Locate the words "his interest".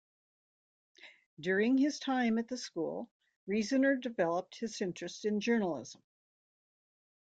4.57-5.25